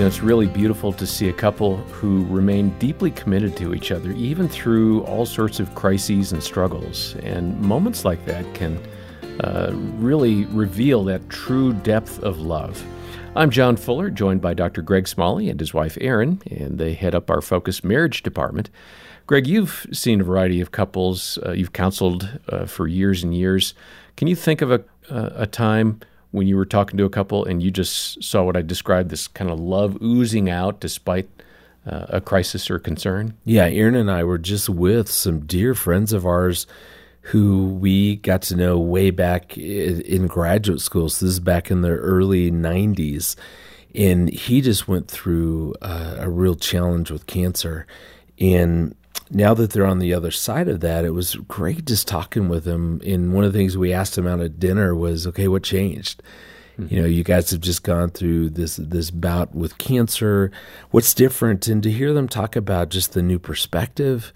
[0.00, 3.92] You know, it's really beautiful to see a couple who remain deeply committed to each
[3.92, 7.16] other, even through all sorts of crises and struggles.
[7.16, 8.78] And moments like that can
[9.40, 12.82] uh, really reveal that true depth of love.
[13.36, 14.80] I'm John Fuller, joined by Dr.
[14.80, 18.70] Greg Smalley and his wife Erin, and they head up our Focus Marriage Department.
[19.26, 23.74] Greg, you've seen a variety of couples, uh, you've counseled uh, for years and years.
[24.16, 27.62] Can you think of a, a time when you were talking to a couple and
[27.62, 31.28] you just saw what I described this kind of love oozing out despite
[31.86, 33.36] uh, a crisis or concern?
[33.44, 36.66] Yeah, Erin and I were just with some dear friends of ours
[37.22, 41.08] who we got to know way back in graduate school.
[41.08, 43.36] So this is back in the early 90s.
[43.94, 47.86] And he just went through uh, a real challenge with cancer.
[48.38, 48.94] And
[49.30, 52.64] now that they're on the other side of that, it was great just talking with
[52.64, 53.00] them.
[53.06, 56.22] And one of the things we asked them out at dinner was, okay, what changed?
[56.78, 56.94] Mm-hmm.
[56.94, 60.50] You know, you guys have just gone through this this bout with cancer.
[60.90, 61.68] What's different?
[61.68, 64.32] And to hear them talk about just the new perspective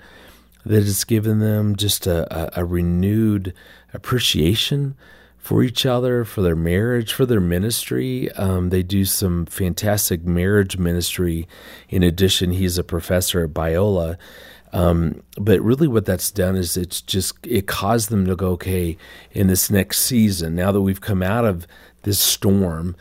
[0.64, 3.53] that it's given them, just a, a, a renewed
[3.92, 4.97] appreciation
[5.39, 8.33] for each other, for their marriage, for their ministry.
[8.33, 11.47] Um, they do some fantastic marriage ministry.
[11.91, 14.17] In addition, he's a professor at Biola.
[14.75, 18.98] Um, but really, what that's done is it's just it caused them to go, okay,
[19.30, 21.67] in this next season, now that we've come out of
[22.03, 22.97] this storm,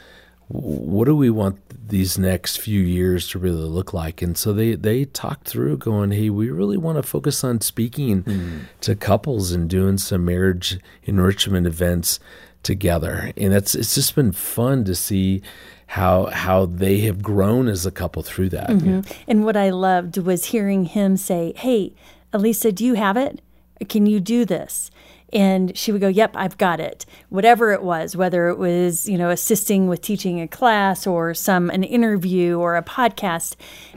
[0.48, 4.22] what do we want these next few years to really look like?
[4.22, 8.24] And so they they talked through, going, hey, we really want to focus on speaking
[8.24, 8.62] mm.
[8.82, 12.20] to couples and doing some marriage enrichment events
[12.62, 15.42] together, and it's it's just been fun to see
[15.88, 18.70] how how they have grown as a couple through that.
[18.70, 19.02] Mm-hmm.
[19.28, 21.94] And what I loved was hearing him say, "Hey,
[22.32, 23.42] Elisa, do you have it?
[23.90, 24.90] Can you do this?"
[25.34, 29.18] And she would go, "Yep, I've got it." Whatever it was, whether it was you
[29.18, 33.56] know assisting with teaching a class or some an interview or a podcast,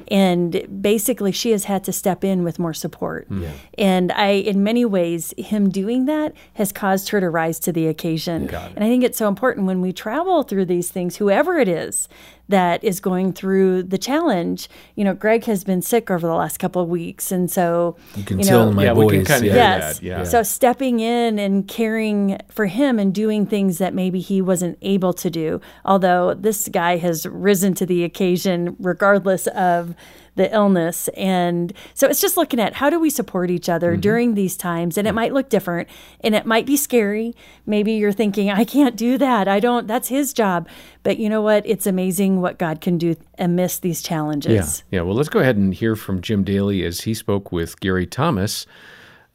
[0.09, 3.27] and basically she has had to step in with more support.
[3.29, 3.43] Hmm.
[3.43, 3.53] Yeah.
[3.79, 7.87] And I, in many ways, him doing that has caused her to rise to the
[7.87, 8.49] occasion.
[8.49, 12.09] And I think it's so important when we travel through these things, whoever it is,
[12.49, 14.69] that is going through the challenge.
[14.95, 18.25] You know, Greg has been sick over the last couple of weeks, and so you
[18.25, 19.11] can you know, tell in my yeah, voice.
[19.11, 19.99] We can kind of yes.
[19.99, 20.25] That, yeah.
[20.25, 25.13] So stepping in and caring for him and doing things that maybe he wasn't able
[25.15, 25.61] to do.
[25.85, 29.95] Although this guy has risen to the occasion, regardless of
[30.37, 31.09] the illness.
[31.09, 34.01] And so it's just looking at how do we support each other mm-hmm.
[34.01, 34.97] during these times.
[34.97, 35.89] And it might look different
[36.21, 37.35] and it might be scary.
[37.67, 39.49] Maybe you're thinking, I can't do that.
[39.49, 40.69] I don't, that's his job.
[41.03, 41.67] But you know what?
[41.67, 44.85] It's amazing what God can do amidst these challenges.
[44.91, 44.99] Yeah.
[44.99, 45.03] Yeah.
[45.03, 48.67] Well, let's go ahead and hear from Jim Daly as he spoke with Gary Thomas.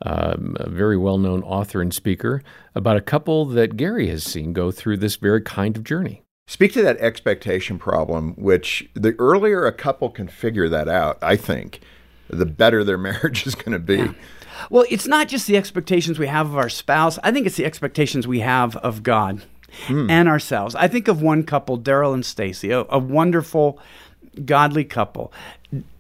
[0.04, 2.42] Um, a very well known author and speaker,
[2.74, 6.24] about a couple that Gary has seen go through this very kind of journey.
[6.52, 11.38] Speak to that expectation problem, which the earlier a couple can figure that out, I
[11.38, 11.80] think,
[12.28, 13.96] the better their marriage is going to be.
[13.96, 14.14] Yeah.
[14.70, 17.64] Well, it's not just the expectations we have of our spouse, I think it's the
[17.64, 19.46] expectations we have of God.
[19.88, 20.12] Mm.
[20.12, 20.76] And ourselves.
[20.76, 23.80] I think of one couple, Daryl and Stacy, a, a wonderful,
[24.44, 25.32] godly couple.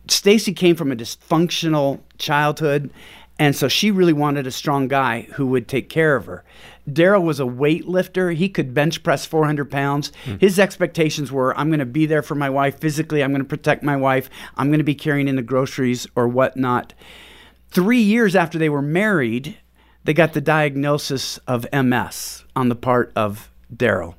[0.09, 2.89] Stacy came from a dysfunctional childhood,
[3.41, 6.43] and so she really wanted a strong guy who would take care of her.
[6.87, 8.35] Daryl was a weightlifter.
[8.35, 10.11] He could bench press 400 pounds.
[10.25, 10.35] Hmm.
[10.37, 13.23] His expectations were I'm going to be there for my wife physically.
[13.23, 14.29] I'm going to protect my wife.
[14.57, 16.93] I'm going to be carrying in the groceries or whatnot.
[17.71, 19.57] Three years after they were married,
[20.03, 24.13] they got the diagnosis of MS on the part of Daryl.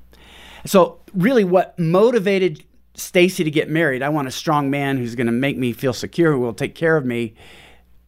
[0.67, 5.29] So, really, what motivated Stacy to get married, I want a strong man who's going
[5.29, 7.35] to make me feel secure, who will take care of me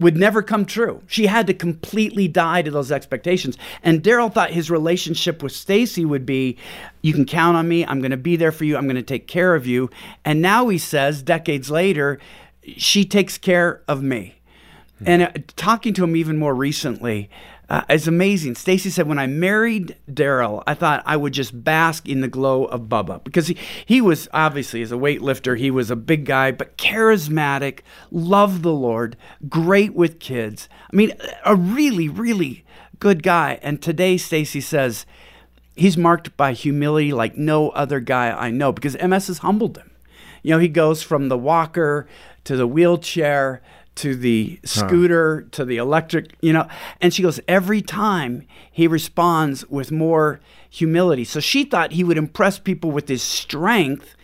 [0.00, 1.02] would never come true.
[1.06, 3.56] She had to completely die to those expectations.
[3.82, 6.56] And Daryl thought his relationship with Stacy would be
[7.02, 7.86] you can count on me.
[7.86, 8.76] I'm going to be there for you.
[8.76, 9.90] I'm going to take care of you.
[10.24, 12.18] And now he says decades later,
[12.76, 14.34] she takes care of me.
[14.96, 15.04] Mm-hmm.
[15.08, 17.30] And uh, talking to him even more recently,
[17.68, 18.54] uh, it's amazing.
[18.54, 22.66] Stacy said, when I married Daryl, I thought I would just bask in the glow
[22.66, 23.56] of Bubba because he,
[23.86, 27.80] he was obviously, as a weightlifter, he was a big guy, but charismatic,
[28.10, 29.16] loved the Lord,
[29.48, 30.68] great with kids.
[30.92, 31.12] I mean,
[31.44, 32.64] a really, really
[32.98, 33.58] good guy.
[33.62, 35.06] And today, Stacy says,
[35.74, 39.90] he's marked by humility like no other guy I know because MS has humbled him.
[40.42, 42.06] You know, he goes from the walker
[42.44, 43.62] to the wheelchair
[43.96, 45.48] to the scooter huh.
[45.52, 46.68] to the electric, you know.
[47.00, 51.24] And she goes, every time he responds with more humility.
[51.24, 54.16] So she thought he would impress people with his strength.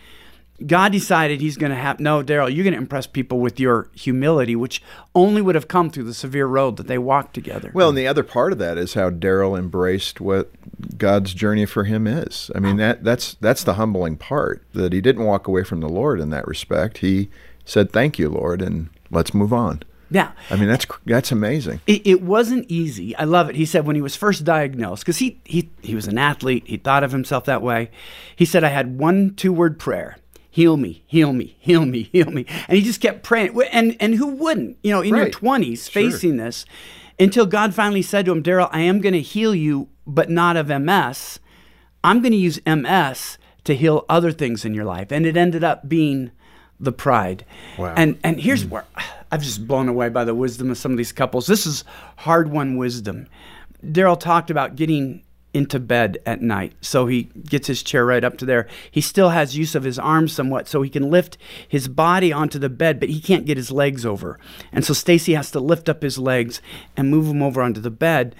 [0.65, 3.89] God decided he's going to have, no, Daryl, you're going to impress people with your
[3.95, 4.83] humility, which
[5.15, 7.71] only would have come through the severe road that they walked together.
[7.73, 10.51] Well, and the other part of that is how Daryl embraced what
[10.97, 12.51] God's journey for him is.
[12.53, 15.89] I mean that that's that's the humbling part that he didn't walk away from the
[15.89, 16.99] Lord in that respect.
[16.99, 17.29] He
[17.65, 19.83] said, "Thank you, Lord," and let's move on.
[20.09, 20.31] Yeah.
[20.49, 21.79] I mean that's that's amazing.
[21.87, 23.15] It, it wasn't easy.
[23.15, 23.55] I love it.
[23.55, 26.77] He said when he was first diagnosed, because he, he he was an athlete, he
[26.77, 27.91] thought of himself that way.
[28.35, 30.17] He said, "I had one two word prayer."
[30.53, 32.45] heal me, heal me, heal me, heal me.
[32.67, 33.57] And he just kept praying.
[33.71, 34.77] And and who wouldn't?
[34.83, 35.21] You know, in Right.
[35.21, 36.03] your twenties, Sure.
[36.11, 36.65] facing this,
[37.17, 40.57] until God finally said to him, Daryl, I am going to heal you, but not
[40.57, 41.39] of MS.
[42.03, 45.09] I'm going to use MS to heal other things in your life.
[45.09, 46.31] And it ended up being
[46.81, 47.45] the pride.
[47.77, 47.93] Wow.
[47.95, 48.69] And and here's hmm.
[48.69, 48.85] where
[49.31, 51.47] I've just blown away by the wisdom of some of these couples.
[51.47, 51.85] This is
[52.17, 53.27] hard won wisdom.
[53.83, 55.23] Daryl talked about getting
[55.53, 56.73] into bed at night.
[56.81, 58.67] So he gets his chair right up to there.
[58.89, 61.37] He still has use of his arms somewhat, so he can lift
[61.67, 64.39] his body onto the bed, but he can't get his legs over.
[64.71, 66.61] And so Stacy has to lift up his legs
[66.95, 68.35] and move him over onto the bed.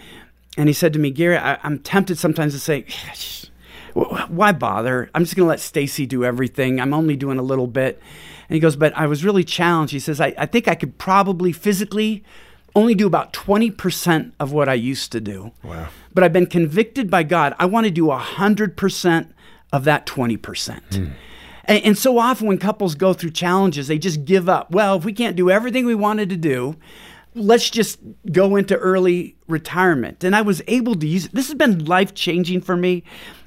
[0.58, 3.46] And he said to me, Gary, I, I'm tempted sometimes to say, "Wh-
[3.94, 5.10] why bother?
[5.14, 6.80] I'm just going to let Stacy do everything.
[6.80, 8.02] I'm only doing a little bit.
[8.48, 9.94] And he goes, but I was really challenged.
[9.94, 12.24] He says, I, I think I could probably physically
[12.76, 15.52] only do about 20% of what I used to do.
[15.64, 15.90] Wow.
[16.14, 17.56] But I've been convicted by God.
[17.60, 19.34] I want to do 100%
[19.74, 20.96] of that 20%.
[20.96, 21.12] Hmm.
[21.66, 24.72] And, and so often when couples go through challenges, they just give up.
[24.72, 26.76] Well, if we can't do everything we wanted to do,
[27.36, 28.00] let's just
[28.32, 30.24] go into early retirement.
[30.24, 33.04] And I was able to use this has been life changing for me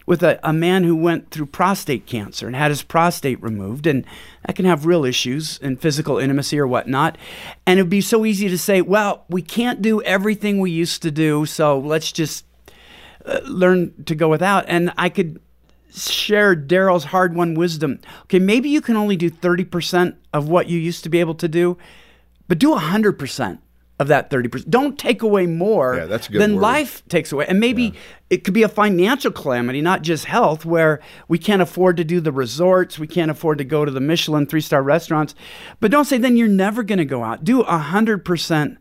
[0.06, 3.86] with a, a man who went through prostate cancer and had his prostate removed.
[3.86, 4.04] And
[4.46, 7.16] that can have real issues in physical intimacy or whatnot.
[7.66, 11.10] And it'd be so easy to say, well, we can't do everything we used to
[11.10, 12.44] do, so let's just
[13.24, 14.64] uh, learn to go without.
[14.68, 15.40] And I could
[15.94, 18.00] share Daryl's hard won wisdom.
[18.24, 21.48] Okay, maybe you can only do 30% of what you used to be able to
[21.48, 21.78] do,
[22.48, 23.58] but do 100%
[24.00, 24.68] of that 30%.
[24.68, 26.60] Don't take away more Yeah, than word.
[26.60, 27.46] life takes away.
[27.48, 27.94] And maybe
[28.28, 30.98] it could be a financial calamity, not just health, where
[31.28, 34.46] we can't afford to do the resorts, we can't afford to go to the Michelin
[34.46, 35.36] three star restaurants.
[35.78, 37.44] But don't say then you're never going to go out.
[37.44, 38.76] Do 100%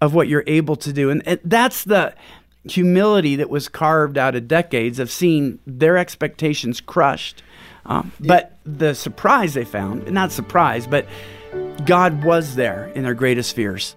[0.00, 1.10] of what you're able to do.
[1.10, 2.14] And that's the
[2.68, 7.42] humility that was carved out of decades of seeing their expectations crushed.
[7.86, 11.06] Um, but the surprise they found, not surprise, but
[11.84, 13.96] God was there in their greatest fears.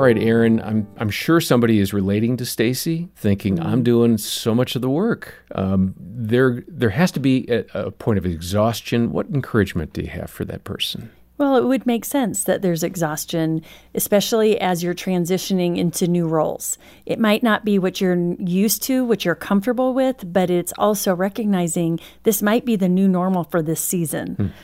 [0.00, 4.54] All right, Erin, I'm I'm sure somebody is relating to Stacy, thinking I'm doing so
[4.54, 5.34] much of the work.
[5.54, 9.12] Um, there there has to be a, a point of exhaustion.
[9.12, 11.10] What encouragement do you have for that person?
[11.36, 13.62] Well, it would make sense that there's exhaustion,
[13.94, 16.78] especially as you're transitioning into new roles.
[17.04, 21.14] It might not be what you're used to, what you're comfortable with, but it's also
[21.14, 24.54] recognizing this might be the new normal for this season.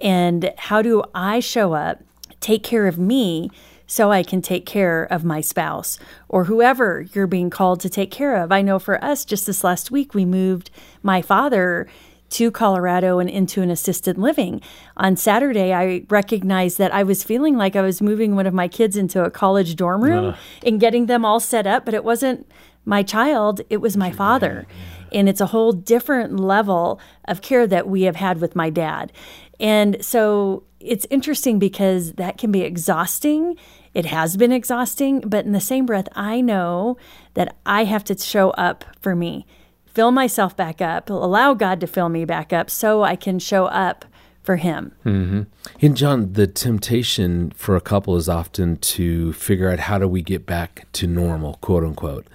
[0.00, 2.00] And how do I show up,
[2.38, 3.50] take care of me,
[3.86, 5.98] so I can take care of my spouse
[6.28, 8.52] or whoever you're being called to take care of?
[8.52, 10.70] I know for us, just this last week, we moved
[11.02, 11.86] my father
[12.30, 14.60] to Colorado and into an assisted living.
[14.96, 18.66] On Saturday, I recognized that I was feeling like I was moving one of my
[18.66, 20.34] kids into a college dorm room
[20.64, 22.50] and getting them all set up, but it wasn't
[22.84, 24.66] my child, it was my father.
[25.12, 29.12] And it's a whole different level of care that we have had with my dad.
[29.60, 33.56] And so it's interesting because that can be exhausting.
[33.94, 36.96] It has been exhausting, but in the same breath, I know
[37.34, 39.46] that I have to show up for me
[39.94, 43.66] fill myself back up, allow God to fill me back up so I can show
[43.66, 44.04] up
[44.42, 44.92] for Him.
[45.04, 45.42] Mm-hmm.
[45.80, 50.20] And John, the temptation for a couple is often to figure out how do we
[50.20, 52.26] get back to normal, quote unquote.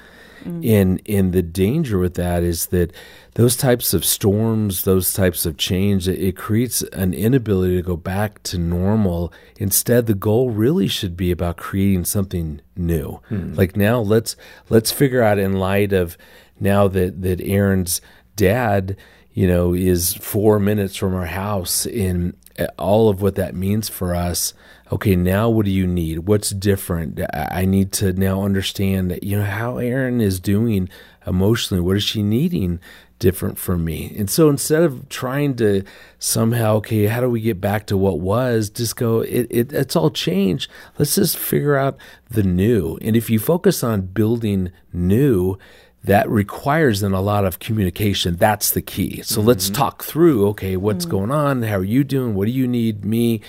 [0.43, 0.69] Mm.
[0.69, 2.93] And and the danger with that is that
[3.35, 7.97] those types of storms, those types of change, it, it creates an inability to go
[7.97, 9.33] back to normal.
[9.57, 13.21] Instead, the goal really should be about creating something new.
[13.29, 13.53] Hmm.
[13.53, 14.35] Like now, let's
[14.69, 16.17] let's figure out in light of
[16.59, 18.01] now that that Erin's
[18.35, 18.97] dad
[19.39, 23.87] you know, is four minutes from our house in uh, all of what that means
[23.87, 24.53] for us.
[24.91, 26.19] Okay, now what do you need?
[26.19, 27.21] What's different?
[27.33, 30.89] I need to now understand, you know, how Erin is doing
[31.27, 31.81] emotionally.
[31.81, 32.79] What is she needing
[33.19, 34.15] different from me?
[34.17, 35.83] And so instead of trying to
[36.17, 38.71] somehow, okay, how do we get back to what was?
[38.71, 40.71] Just go, it, it it's all changed.
[40.97, 41.97] Let's just figure out
[42.31, 42.97] the new.
[43.01, 45.59] And if you focus on building new,
[46.03, 48.37] that requires then a lot of communication.
[48.37, 49.21] That's the key.
[49.21, 49.75] So let's mm-hmm.
[49.75, 51.09] talk through okay, what's mm.
[51.09, 51.61] going on?
[51.63, 52.33] How are you doing?
[52.33, 53.05] What do you need?
[53.05, 53.41] Me.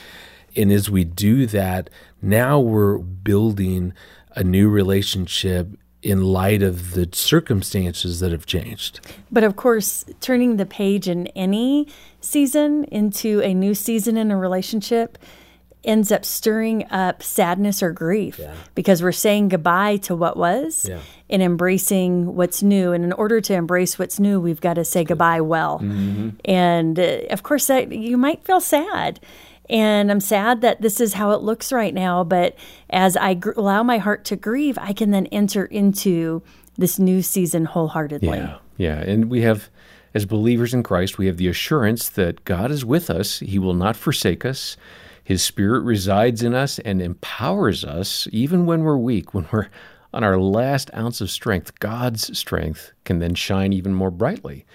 [0.57, 1.91] And as we do that,
[2.23, 3.93] now we're building
[4.37, 5.69] a new relationship
[6.03, 9.01] in light of the circumstances that have changed.
[9.31, 11.89] But of course, turning the page in any
[12.21, 15.19] season into a new season in a relationship,
[15.85, 18.55] ends up stirring up sadness or grief yeah.
[18.75, 21.01] because we're saying goodbye to what was yeah.
[21.31, 22.93] and embracing what's new.
[22.93, 25.79] And in order to embrace what's new, we've got to say goodbye well.
[25.79, 26.31] Mm-hmm.
[26.45, 29.21] And uh, of course, that, you might feel sad.
[29.71, 32.25] And I'm sad that this is how it looks right now.
[32.25, 32.57] But
[32.91, 36.43] as I gr- allow my heart to grieve, I can then enter into
[36.77, 38.37] this new season wholeheartedly.
[38.39, 38.59] Yeah.
[38.77, 38.99] Yeah.
[38.99, 39.71] And we have
[40.13, 43.39] as believers in Christ, we have the assurance that God is with us.
[43.39, 44.77] He will not forsake us.
[45.23, 49.69] His Spirit resides in us and empowers us even when we're weak, when we're
[50.13, 51.79] on our last ounce of strength.
[51.79, 54.67] God's strength can then shine even more brightly.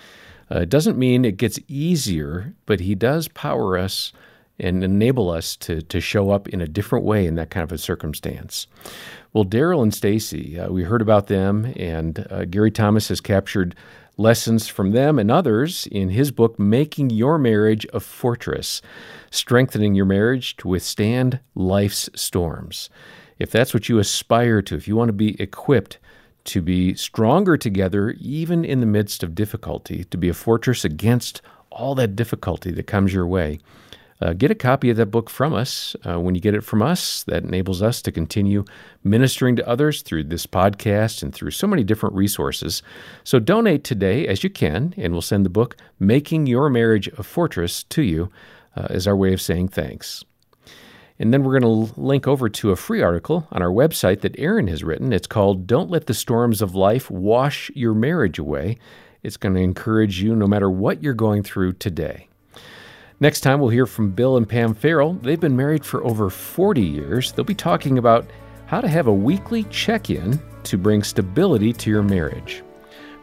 [0.49, 4.13] Uh, it doesn't mean it gets easier, but He does power us
[4.59, 7.71] and enable us to, to show up in a different way in that kind of
[7.71, 8.67] a circumstance.
[9.33, 13.75] Well, Daryl and Stacy, uh, we heard about them, and uh, Gary Thomas has captured
[14.17, 18.81] lessons from them and others in his book, Making Your Marriage a Fortress
[19.31, 22.89] Strengthening Your Marriage to Withstand Life's Storms.
[23.39, 25.99] If that's what you aspire to, if you want to be equipped
[26.45, 31.41] to be stronger together, even in the midst of difficulty, to be a fortress against
[31.71, 33.59] all that difficulty that comes your way,
[34.21, 35.95] uh, get a copy of that book from us.
[36.05, 38.63] Uh, when you get it from us, that enables us to continue
[39.03, 42.81] ministering to others through this podcast and through so many different resources.
[43.23, 47.23] So donate today as you can, and we'll send the book, Making Your Marriage a
[47.23, 48.31] Fortress, to you
[48.75, 50.23] uh, as our way of saying thanks.
[51.17, 54.37] And then we're going to link over to a free article on our website that
[54.37, 55.13] Erin has written.
[55.13, 58.77] It's called Don't Let the Storms of Life Wash Your Marriage Away.
[59.23, 62.27] It's going to encourage you no matter what you're going through today.
[63.19, 65.13] Next time, we'll hear from Bill and Pam Farrell.
[65.13, 67.31] They've been married for over 40 years.
[67.31, 68.29] They'll be talking about
[68.65, 72.61] how to have a weekly check in to bring stability to your marriage.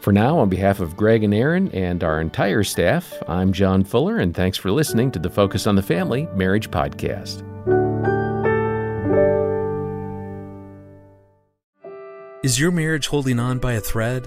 [0.00, 4.18] For now, on behalf of Greg and Erin and our entire staff, I'm John Fuller,
[4.18, 7.42] and thanks for listening to the Focus on the Family Marriage Podcast.
[12.42, 14.26] Is your marriage holding on by a thread?